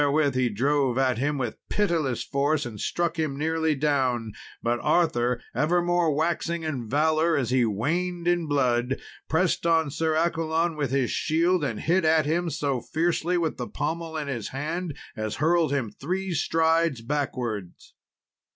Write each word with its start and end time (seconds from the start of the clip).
Therewith 0.01 0.33
he 0.33 0.49
drove 0.49 0.97
at 0.97 1.19
him 1.19 1.37
with 1.37 1.59
pitiless 1.69 2.23
force, 2.23 2.65
and 2.65 2.81
struck 2.81 3.19
him 3.19 3.37
nearly 3.37 3.75
down; 3.75 4.33
but 4.63 4.79
Arthur 4.81 5.39
evermore 5.53 6.11
waxing 6.11 6.63
in 6.63 6.89
valour 6.89 7.37
as 7.37 7.51
he 7.51 7.65
waned 7.65 8.27
in 8.27 8.47
blood, 8.47 8.99
pressed 9.29 9.67
on 9.67 9.91
Sir 9.91 10.15
Accolon 10.15 10.75
with 10.75 10.89
his 10.89 11.11
shield, 11.11 11.63
and 11.63 11.81
hit 11.81 12.03
at 12.03 12.25
him 12.25 12.49
so 12.49 12.81
fiercely 12.81 13.37
with 13.37 13.57
the 13.57 13.67
pommel 13.67 14.17
in 14.17 14.27
his 14.27 14.47
hand, 14.47 14.97
as 15.15 15.35
hurled 15.35 15.71
him 15.71 15.91
three 15.91 16.33
strides 16.33 17.01
backwards. 17.01 17.93